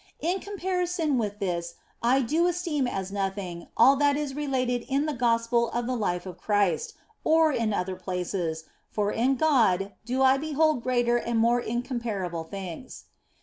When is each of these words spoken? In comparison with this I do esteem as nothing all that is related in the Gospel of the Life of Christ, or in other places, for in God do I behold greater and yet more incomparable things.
In 0.19 0.39
comparison 0.39 1.19
with 1.19 1.37
this 1.37 1.75
I 2.01 2.23
do 2.23 2.47
esteem 2.47 2.87
as 2.87 3.11
nothing 3.11 3.67
all 3.77 3.95
that 3.97 4.17
is 4.17 4.33
related 4.33 4.83
in 4.89 5.05
the 5.05 5.13
Gospel 5.13 5.69
of 5.69 5.85
the 5.85 5.95
Life 5.95 6.25
of 6.25 6.39
Christ, 6.39 6.95
or 7.23 7.51
in 7.51 7.71
other 7.71 7.95
places, 7.95 8.63
for 8.89 9.11
in 9.11 9.35
God 9.35 9.93
do 10.03 10.23
I 10.23 10.37
behold 10.37 10.81
greater 10.81 11.17
and 11.17 11.27
yet 11.35 11.41
more 11.41 11.59
incomparable 11.59 12.45
things. 12.45 13.03